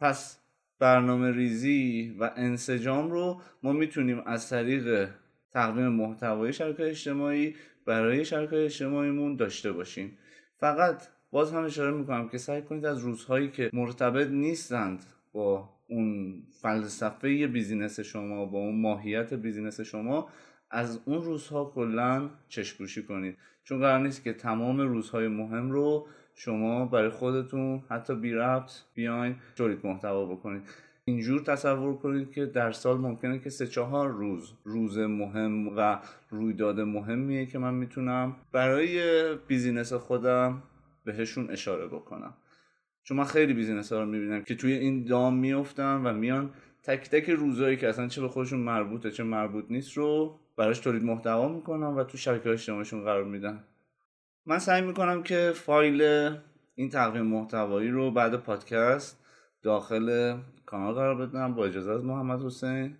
پس 0.00 0.40
برنامه 0.78 1.30
ریزی 1.30 2.16
و 2.20 2.30
انسجام 2.36 3.10
رو 3.10 3.40
ما 3.62 3.72
می‌تونیم 3.72 4.22
از 4.26 4.50
طریق 4.50 5.08
تقویم 5.52 5.88
محتوای 5.88 6.52
شبکه 6.52 6.88
اجتماعی 6.88 7.56
برای 7.86 8.24
شبکه 8.24 8.64
اجتماعیمون 8.64 9.36
داشته 9.36 9.72
باشیم. 9.72 10.18
فقط 10.56 11.02
باز 11.30 11.52
هم 11.52 11.64
اشاره 11.64 11.90
می‌کنم 11.90 12.28
که 12.28 12.38
سعی 12.38 12.62
کنید 12.62 12.84
از 12.84 12.98
روزهایی 12.98 13.50
که 13.50 13.70
مرتبط 13.72 14.28
نیستند 14.28 15.04
با 15.32 15.73
اون 15.88 16.42
فلسفه 16.62 17.46
business 17.46 18.00
شما 18.00 18.44
با 18.44 18.58
اون 18.58 18.80
ماهیت 18.80 19.34
business 19.34 19.80
شما 19.80 20.28
از 20.70 21.00
اون 21.04 21.22
روزها 21.22 21.64
کلا 21.74 22.30
چشپوشی 22.48 23.02
کنید. 23.02 23.36
چون 23.64 23.78
قرار 23.78 24.00
نیست 24.00 24.24
که 24.24 24.32
تمام 24.32 24.80
روزهای 24.80 25.28
مهم 25.28 25.70
رو 25.70 26.06
شما 26.34 26.86
برای 26.86 27.10
خودتون 27.10 27.82
حتی 27.88 28.14
بی 28.14 28.32
ربط 28.32 28.72
بیاین 28.94 29.36
تولید 29.56 29.86
محتوا 29.86 30.26
بکنید. 30.26 30.62
اینجور 31.04 31.40
تصور 31.40 31.96
کنید 31.96 32.32
که 32.32 32.46
در 32.46 32.72
سال 32.72 32.98
ممکنه 32.98 33.38
که 33.38 33.50
سه 33.50 33.66
چهار 33.66 34.08
روز 34.08 34.52
روز 34.64 34.98
مهم 34.98 35.68
و 35.76 35.98
رویداد 36.30 36.80
مهمیه 36.80 37.46
که 37.46 37.58
من 37.58 37.74
می‌تونم 37.74 38.36
برای 38.52 39.34
business 39.34 39.92
خودم 39.92 40.62
بهشون 41.04 41.50
اشاره 41.50 41.86
بکنم. 41.86 42.34
چون 43.04 43.16
من 43.16 43.24
خیلی 43.24 43.54
business 43.54 43.92
ها 43.92 44.00
رو 44.00 44.06
می‌بینم 44.06 44.42
که 44.42 44.54
توی 44.54 44.72
این 44.72 45.04
دام 45.04 45.36
میفتن 45.36 45.94
و 45.94 46.12
میان 46.12 46.50
تک 46.82 47.10
تک 47.10 47.30
روزایی 47.30 47.76
که 47.76 47.88
اصلا 47.88 48.08
چه 48.08 48.20
به 48.20 48.28
خودشون 48.28 48.58
مربوطه 48.60 49.10
چه 49.10 49.22
مربوط 49.22 49.64
نیست 49.70 49.92
رو 49.92 50.40
براش 50.56 50.78
تولید 50.78 51.02
محتوا 51.02 51.48
می‌کنن 51.48 51.96
و 51.96 52.04
تو 52.04 52.18
شبکه 52.18 52.50
اجتماعیشون 52.50 53.04
قرار 53.04 53.24
میدن. 53.24 53.64
من 54.46 54.58
سعی 54.58 54.82
می‌کنم 54.82 55.22
که 55.22 55.52
فایل 55.54 56.02
این 56.74 56.88
تقویم 56.90 57.26
محتوایی 57.26 57.90
رو 57.90 58.10
بعد 58.10 58.36
پادکست 58.36 59.24
داخل 59.62 60.36
کانال 60.66 60.94
قرار 60.94 61.26
بدم 61.26 61.54
با 61.54 61.66
اجازه 61.66 61.92
از 61.92 62.04
محمد 62.04 62.42
حسین 62.42 62.96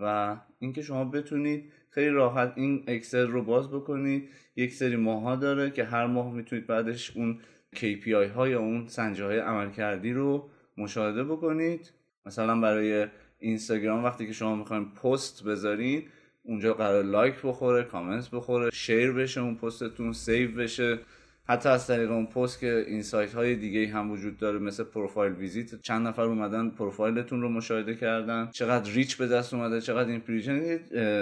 و 0.00 0.36
اینکه 0.58 0.82
شما 0.82 1.04
بتونید 1.04 1.72
خیلی 1.90 2.08
راحت 2.08 2.52
این 2.56 2.84
اکسل 2.86 3.26
رو 3.26 3.42
باز 3.42 3.70
بکنید. 3.70 4.28
یک 4.56 4.72
سری 4.72 4.96
ماها 4.96 5.36
داره 5.36 5.70
که 5.70 5.84
هر 5.84 6.06
ماه 6.06 6.32
می‌تونید 6.32 6.66
بعدش 6.66 7.16
اون 7.16 7.38
KPI 7.74 8.30
ها 8.34 8.48
یا 8.48 8.60
اون 8.60 8.86
سنجه 8.86 9.24
های 9.24 9.38
عمل 9.38 9.70
کردی 9.70 10.12
رو 10.12 10.48
مشاهده 10.76 11.24
بکنید. 11.24 11.92
مثلا 12.26 12.60
برای 12.60 13.06
اینستاگرام 13.38 14.04
وقتی 14.04 14.26
که 14.26 14.32
شما 14.32 14.56
می‌خواین 14.56 14.90
پست 15.02 15.44
بذارین 15.44 16.02
اونجا 16.42 16.74
قرار 16.74 17.02
لایک 17.02 17.34
بخوره 17.44 17.82
کامنت 17.82 18.30
بخوره 18.30 18.70
share 18.70 19.12
بشه 19.12 19.40
اون 19.40 19.54
پستتون 19.54 20.12
save 20.12 20.56
بشه. 20.56 20.98
حتی 21.46 21.68
از 21.68 21.86
طریق 21.86 22.10
اون 22.10 22.26
پست 22.26 22.60
که 22.60 22.84
insight 22.88 23.34
های 23.34 23.54
دیگه 23.54 23.88
هم 23.88 24.10
وجود 24.10 24.36
داره 24.38 24.58
مثل 24.58 24.84
profile 24.84 25.32
visit 25.32 25.80
چند 25.80 26.06
نفر 26.06 26.22
اومدن 26.22 26.70
پروفایلتون 26.70 27.42
رو 27.42 27.48
مشاهده 27.48 27.94
کردن. 27.94 28.48
چقدر 28.52 28.90
reach 28.92 29.16
به 29.16 29.26
دست 29.26 29.54
اومده 29.54 29.80
چقدر 29.80 30.08
impression 30.08 30.62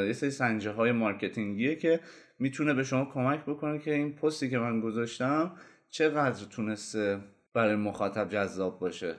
یه 0.06 0.12
سری 0.12 0.30
سنجه 0.30 0.70
های 0.70 0.92
marketing 0.92 1.61
یه 1.61 1.76
که 1.76 2.00
می‌تونه 2.38 2.74
به 2.74 2.84
شما 2.84 3.04
کمک 3.04 3.40
بکنه 3.44 3.78
که 3.78 3.94
این 3.94 4.12
پستی 4.12 4.50
که 4.50 4.58
من 4.58 4.80
گذاشتم 4.80 5.52
چقدر 5.92 6.44
تونسته 6.44 7.20
برای 7.54 7.76
مخاطب 7.76 8.28
جذاب 8.28 8.78
باشه؟ 8.78 9.14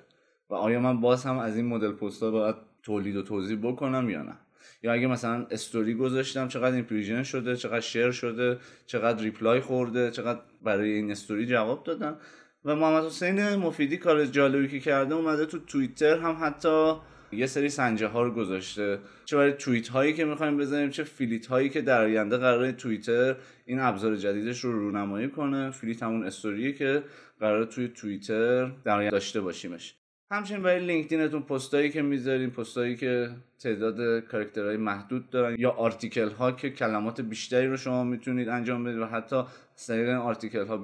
و 0.49 0.53
آیا 0.55 0.79
من 0.79 1.01
باز 1.01 1.25
هم 1.25 1.37
از 1.37 1.55
این 1.55 1.65
مدل 1.65 1.91
پست 1.91 2.23
ها 2.23 2.31
باید 2.31 2.55
تولید 2.83 3.15
و 3.15 3.21
توزیع 3.21 3.57
بکنم 3.63 4.09
یا 4.09 4.23
نه؟ 4.23 4.37
یا 4.83 4.93
اگه 4.93 5.07
مثلا 5.07 5.47
استوری 5.51 5.93
گذاشتم 5.93 6.47
چقدر 6.47 6.75
impression 6.75 7.23
شده 7.23 7.55
چقدر 7.55 7.79
share 7.79 8.11
شده 8.11 8.57
چقدر 8.85 9.23
reply 9.23 9.59
خورده 9.59 10.11
چقدر 10.11 10.39
برای 10.61 10.91
این 10.91 11.11
استوری 11.11 11.45
جواب 11.45 11.83
دادن؟ 11.83 12.17
و 12.65 12.75
محمد 12.75 13.05
حسین 13.05 13.55
مفیدی 13.55 13.97
کار 13.97 14.25
جالبی 14.25 14.67
که 14.67 14.79
کرده 14.79 15.15
اومده 15.15 15.45
تو 15.45 15.59
توییتر 15.59 16.17
هم 16.17 16.37
حتی 16.41 16.95
یه 17.33 17.45
سری 17.45 17.69
سنجه 17.69 18.07
ها 18.07 18.23
رو 18.23 18.31
گذاشته. 18.31 18.99
چه 19.25 19.37
برای 19.37 19.53
توییت 19.53 19.87
هایی 19.87 20.13
که 20.13 20.25
می‌خوایم 20.25 20.57
بزنیم 20.57 20.89
چه 20.89 21.03
fleet 21.03 21.45
هایی 21.45 21.69
که 21.69 21.81
در 21.81 22.01
آینده 22.01 22.37
قرار 22.37 22.71
توییتر 22.71 23.35
این 23.65 23.79
ابزار 23.79 24.15
جدیدش 24.15 24.59
رو 24.59 24.71
رونمایی 24.71 25.29
کنه. 25.29 25.71
fleet 25.71 26.03
همون 26.03 26.23
استوریه 26.23 26.73
که 26.73 27.03
قرار 27.39 27.65
توی 27.65 27.87
توییتر 27.87 28.65
در 28.65 28.97
آینده 28.97 29.11
داشته 29.11 29.41
باشیمش. 29.41 29.95
همچنین 30.31 30.63
برای 30.63 30.85
لینکدینتون 30.85 31.41
پستایی 31.41 31.89
که 31.89 32.01
می‌ذارین 32.01 32.49
پستایی 32.49 32.95
که 32.95 33.29
تعداد 33.59 34.19
کارکترهای 34.19 34.77
محدود 34.77 35.29
دارن 35.29 35.55
یا 35.59 35.71
article 35.71 36.29
ها 36.29 36.51
که 36.51 36.69
کلمات 36.69 37.21
بیشتری 37.21 37.67
رو 37.67 37.77
شما 37.77 38.03
می‌تونید 38.03 38.49
انجام 38.49 38.83
بدید 38.83 38.99
و 38.99 39.05
حتی 39.05 39.43
این 39.89 40.09
article 40.09 40.65
ها 40.65 40.75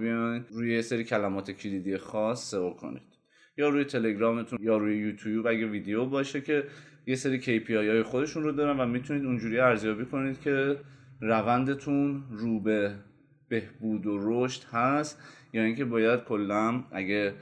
رو 0.50 0.66
یه 0.66 0.82
سری 0.82 1.04
کلمات 1.04 1.52
کلیدی 1.52 1.98
خاص 1.98 2.52
SEO 2.52 2.70
کنید. 2.70 3.19
یا 3.60 3.70
روی 3.70 3.84
تلگرامتون 3.84 4.60
یا 4.62 4.78
روی 4.78 4.98
یوتیوب 4.98 5.48
اگه 5.48 5.68
ویدیو 5.68 6.06
باشه 6.06 6.42
که 6.42 6.64
یه 7.08 7.16
سری 7.16 7.42
KPI 7.42 7.72
های 7.72 8.04
خودشون 8.04 8.44
رو 8.44 8.52
دارن 8.52 8.80
و 8.80 8.86
می‌تونید 8.86 9.26
اونجوری 9.26 9.60
ارزیابی 9.60 10.06
کنید 10.06 10.42
که 10.42 10.78
روندتون 11.22 12.24
رو 12.32 12.60
به 12.60 12.96
بهبود 13.50 14.06
و 14.06 14.18
رشد 14.22 14.64
هست. 14.64 15.22
یا 15.54 15.64
اینکه 15.64 15.86
باید 15.86 16.24
کلا 16.24 16.84
اگه 16.92 17.34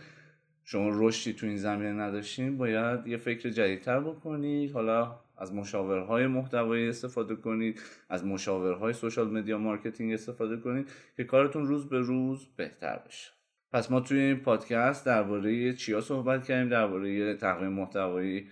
شما 0.63 0.89
رشدی 0.93 1.33
تو 1.33 1.47
این 1.47 1.57
زمینه 1.57 1.93
نداشتین 1.93 2.57
باید 2.57 3.07
یه 3.07 3.17
فکر 3.17 3.50
جدیدتر 3.50 4.00
بکنید. 4.00 4.71
حالا 4.71 5.15
از 5.38 5.53
مشاورهای 5.53 6.27
محتوایی 6.27 6.89
استفاده 6.89 7.36
کنید 7.36 7.81
از 8.09 8.25
مشاورهای 8.25 8.93
social 8.93 9.31
media 9.31 9.57
marketing 9.57 10.13
استفاده 10.13 10.57
کنید 10.57 10.88
که 11.17 11.24
کارتون 11.24 11.67
روز 11.67 11.89
به 11.89 12.00
روز 12.00 12.47
بهتر 12.55 13.00
بشه. 13.07 13.37
پس 13.71 13.91
ما 13.91 14.00
توی 14.00 14.19
این 14.19 14.36
پادکست 14.39 15.05
درباره 15.05 15.74
چیا 15.74 16.01
صحبت 16.01 16.43
کردیم 16.43 16.69
درباره 16.69 17.36
تقویم 17.36 17.71
محتوایی. 17.71 18.47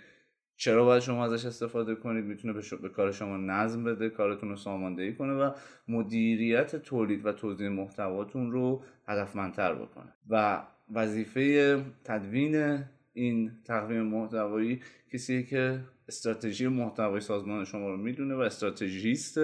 چرا 0.58 0.86
باید 0.86 1.02
شما 1.02 1.26
ازش 1.26 1.46
استفاده 1.46 1.96
کنید؟ 1.96 2.26
می‌تونه 2.26 2.54
به, 2.54 2.62
به 2.82 2.90
کار 2.90 3.12
شما 3.12 3.38
نظم 3.38 3.84
بده 3.84 4.10
کارتون 4.10 4.50
رو 4.50 4.56
ساماندهی 4.56 5.14
کنه 5.14 5.34
و 5.34 5.52
مدیریت 5.88 6.76
تولید 6.76 7.26
و 7.26 7.32
توزیع 7.32 7.70
محتواتون 7.70 8.52
رو 8.52 8.84
هدفمندتر 9.08 9.74
بکنه. 9.74 10.14
و 10.30 10.64
وظیفه 10.94 11.78
تدوین 12.04 12.84
این 13.14 13.52
تقویم 13.66 14.04
محتوایی 14.04 14.82
کسی 15.14 15.44
که 15.44 15.80
استراتژی 16.08 16.68
محتوای 16.68 17.22
سازمان 17.22 17.66
شما 17.66 17.90
رو 17.90 17.98
می‌دونه 17.98 18.36
و 18.36 18.40
استراتژیست 18.40 19.38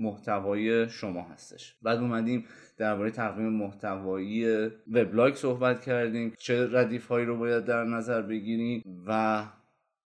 محتوای 0.00 0.88
شما 0.88 1.22
هستش. 1.22 1.76
بعد 1.82 1.98
اومدیم 1.98 2.44
درباره 2.78 3.10
تقویم 3.10 3.52
محتوایی 3.52 4.66
وبلاگ 4.92 5.34
صحبت 5.34 5.80
کردیم 5.80 6.32
چه 6.38 6.68
ردیف 6.72 7.08
هایی 7.08 7.26
رو 7.26 7.36
باید 7.36 7.64
در 7.64 7.84
نظر 7.84 8.22
بگیریم 8.22 8.82
و 9.06 9.42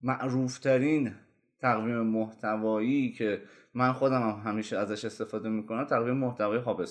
معروفترین 0.02 1.12
تقویم 1.60 2.00
محتوایی 2.00 3.12
که 3.12 3.42
من 3.74 3.92
خودم 3.92 4.22
هم 4.22 4.50
همیشه 4.50 4.78
ازش 4.78 5.04
استفاده 5.04 5.48
می‌کنم 5.48 5.84
تقویم 5.84 6.16
محتوای 6.16 6.58
hub 6.58 6.84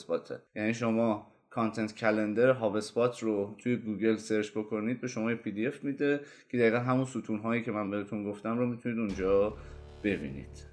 یعنی 0.55 0.73
شما 0.73 1.27
content 1.49 1.95
calendar 1.95 2.49
hub 2.49 2.79
رو 3.19 3.55
توی 3.59 3.75
گوگل 3.75 4.15
سرچ 4.15 4.51
بکنید 4.51 5.01
به 5.01 5.07
شما 5.07 5.31
یه 5.31 5.37
PDF 5.37 5.83
میده 5.83 6.19
که 6.49 6.57
دقیقا 6.57 6.79
همون 6.79 7.05
ستون 7.05 7.39
هایی 7.39 7.61
که 7.61 7.71
من 7.71 7.89
بهتون 7.89 8.23
گفتم 8.23 8.57
رو 8.57 8.67
می‌تونید 8.67 8.99
اونجا 8.99 9.57
ببینید. 10.03 10.72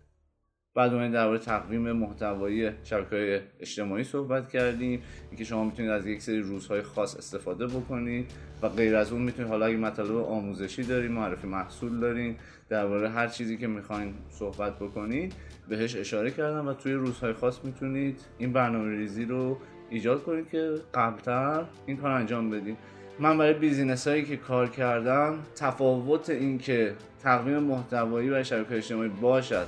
بعد 0.75 0.93
اومدیم 0.93 1.13
درباره 1.13 1.39
تقویم 1.39 1.93
محتوایی 1.93 2.71
شبکه 2.85 3.43
اجتماعی 3.61 4.05
صحبت 4.05 4.49
کردیم 4.49 5.03
اینکه 5.31 5.45
شما 5.45 5.65
می‌تونید 5.65 5.91
از 5.91 6.07
یک 6.07 6.23
سری 6.23 6.41
روزهای 6.41 6.83
خاص 6.83 7.17
استفاده 7.17 7.67
بکنید 7.67 8.31
و 8.63 8.69
غیر 8.69 8.97
از 8.97 9.13
اون 9.13 9.23
می‌تونید 9.23 9.51
حالا 9.51 9.67
اگه 9.67 9.77
مطالب 9.77 10.17
آموزشی 10.17 10.83
دارین 10.83 11.13
معرفی 11.13 11.47
محصول 11.47 12.01
دارین 12.01 12.37
درباره 12.69 13.11
هر 13.11 13.29
چیزی 13.29 13.57
که 13.57 13.67
می‌خواین 13.67 14.15
صحبت 14.31 14.77
بکنید 14.77 15.33
بهش 15.69 15.97
اشاره 15.97 16.31
کردم 16.31 16.69
و 16.69 16.75
توی 16.75 16.93
روزهای 16.93 17.33
خاص 17.33 17.65
می‌تونید 17.65 18.21
این 18.39 18.53
برنامه 18.53 18.97
ریزی 18.97 19.25
رو 19.25 19.59
ایجاد 19.91 20.23
کنید 20.23 20.49
که 20.51 20.75
قبلتر 20.95 21.65
این 21.87 21.97
کار 21.97 22.11
انجام 22.11 22.51
بدید. 22.51 22.77
من 23.19 23.39
برای 23.39 23.55
بیزینس 23.55 24.09
هایی 24.09 24.25
که 24.25 24.37
کار 24.37 24.69
کردم 24.69 25.39
تفاوت 25.57 26.31
این 26.31 26.59
که 26.59 26.95
تقویم 27.23 27.59
محتوایی 27.59 28.31
و 28.31 28.43
شبکه 28.43 28.77
اجتماعی 28.77 29.09
باشد 29.09 29.67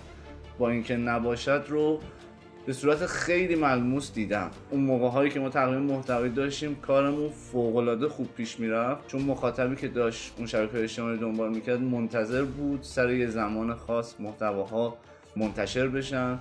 با 0.63 0.71
اینکه 0.71 0.97
نباشد 0.97 1.65
رو 1.69 2.01
به 2.67 2.73
صورت 2.73 3.07
خیلی 3.07 3.55
ملموس 3.55 4.13
دیدم. 4.15 4.51
اون 4.71 4.81
موقع 4.81 5.09
هایی 5.09 5.31
که 5.31 5.41
ما 5.41 5.49
تقویم 5.49 5.83
محتوایی 5.83 6.33
داشتیم 6.33 6.75
کارمون 6.75 7.29
فوق 7.29 7.77
العاده 7.77 8.09
خوب 8.09 8.29
پیش 8.37 8.61
می‌رفت. 8.61 9.07
چون 9.07 9.23
مخاطبی 9.23 9.77
که 9.77 9.89
داشت 9.89 10.35
اون 10.37 10.47
شبکه 10.47 10.83
اجتماعی 10.83 11.19
دنبال 11.19 11.55
می‌کرد 11.55 11.81
منتظر 11.81 12.43
بود 12.43 12.83
سر 12.83 13.11
یه 13.11 13.27
زمان 13.27 13.75
خاص 13.75 14.15
محتواها 14.21 14.97
منتشر 15.37 15.89
بشن 15.89 16.39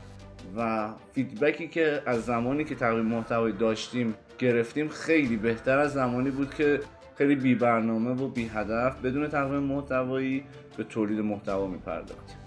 و 0.58 0.90
فیدبکی 1.14 1.68
که 1.68 2.02
از 2.06 2.26
زمانی 2.26 2.64
که 2.64 2.76
تقویم 2.76 3.06
محتوایی 3.06 3.54
داشتیم 3.54 4.16
گرفتیم 4.40 4.88
خیلی 4.88 5.38
بهتر 5.38 5.78
از 5.78 5.94
زمانی 5.94 6.30
بود 6.30 6.54
که 6.54 6.80
خیلی 7.16 7.36
بی 7.36 7.56
برنامه 7.56 8.12
و 8.12 8.28
بی 8.28 8.48
هدف 8.48 9.02
بدون 9.02 9.28
تقویم 9.28 9.64
محتوایی 9.64 10.44
به 10.78 10.84
تولید 10.84 11.20
محتوا 11.20 11.68
میپرداختیم. 11.68 12.41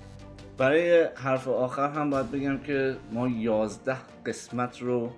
برای 0.58 1.08
حرف 1.14 1.48
آخر 1.48 1.88
هم 1.88 2.10
باید 2.10 2.30
بگم 2.30 2.58
که 2.58 2.96
ما 3.12 3.28
11 3.28 3.96
قسمت 4.26 4.82
رو 4.82 5.10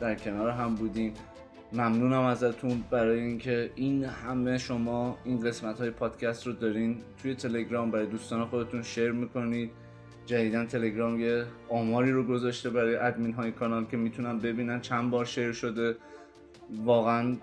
در 0.00 0.14
کنار 0.14 0.50
هم 0.50 0.74
بودیم. 0.74 1.14
ممنونم 1.72 2.22
ازتون 2.22 2.84
برای 2.90 3.20
اینکه 3.20 3.70
این 3.74 4.04
همه 4.04 4.58
شما 4.58 5.18
این 5.24 5.40
قسمت 5.40 5.80
های 5.80 5.90
پادکست 5.90 6.46
رو 6.46 6.52
دارین 6.52 6.98
توی 7.22 7.34
تلگرام 7.34 7.90
برای 7.90 8.06
دوستان 8.06 8.44
خودتون 8.44 8.82
شیر 8.82 9.12
می‌کنید. 9.12 9.70
جدیدا 10.26 10.64
تلگرام 10.64 11.20
یه 11.20 11.44
آماری 11.68 12.12
رو 12.12 12.22
گذاشته 12.24 12.70
برای 12.70 12.96
ادمین 12.96 13.32
های 13.32 13.52
کانال 13.52 13.84
که 13.84 13.96
می‌تونن 13.96 14.38
ببینن 14.38 14.80
چند 14.80 15.10
بار 15.10 15.24
شیر 15.24 15.52
شده. 15.52 15.96
واقعا 16.84 17.36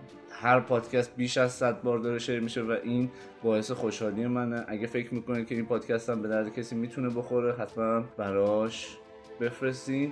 هر 0.46 0.60
پادکست 0.60 1.16
بیش 1.18 1.38
از 1.38 1.52
100 1.52 1.82
بار 1.82 2.00
داره 2.00 2.20
شیر 2.20 2.40
میشه 2.40 2.62
و 2.62 2.76
این 2.84 3.12
باعث 3.44 3.72
خوشحالی 3.72 4.28
منه. 4.28 4.64
اگه 4.68 4.88
فکر 4.88 5.14
می‌کنید 5.14 5.48
که 5.48 5.56
این 5.56 5.66
پادکست 5.66 6.10
هم 6.10 6.22
به 6.22 6.28
درد 6.28 6.54
کسی 6.54 6.76
می‌تونه 6.76 7.10
بخوره 7.10 7.54
حتما 7.54 8.02
براش 8.18 8.98
بفرستین. 9.42 10.12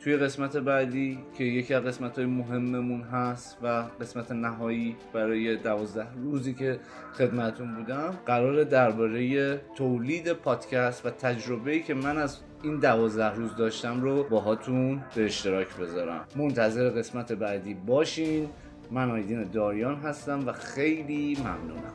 توی 0.00 0.16
قسمت 0.16 0.56
بعدی 0.56 1.18
که 1.38 1.44
یکی 1.44 1.74
از 1.74 1.84
قسمت 1.84 2.16
های 2.16 2.26
مهممون 2.26 3.02
هست 3.02 3.58
و 3.62 3.84
قسمت 4.00 4.32
نهایی 4.32 4.96
برای 5.12 5.56
دوازده 5.56 6.06
روزی 6.22 6.54
که 6.54 6.80
خدمتون 7.12 7.74
بودم 7.74 8.14
قرار 8.26 8.64
درباره 8.64 9.60
تولید 9.76 10.32
پادکست 10.32 11.06
و 11.06 11.10
تجربه 11.10 11.78
که 11.78 11.94
من 11.94 12.18
از 12.18 12.38
این 12.62 12.78
دوازده 12.78 13.34
روز 13.34 13.56
داشتم 13.56 14.00
رو 14.00 14.22
باهاتون 14.22 15.02
به 15.14 15.24
اشتراک 15.24 15.76
بذارم. 15.76 16.24
منتظر 16.36 16.90
قسمت 16.90 17.32
بعدی 17.32 17.74
باشین. 17.74 18.48
من 18.90 19.10
آیدین 19.10 19.44
داریان 19.44 19.96
هستم 19.96 20.48
و 20.48 20.52
خیلی 20.52 21.36
ممنونم. 21.40 21.92